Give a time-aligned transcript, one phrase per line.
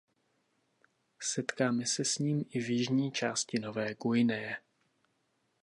[1.21, 4.57] Setkáme se s ním i v jižní části Nové Guineje.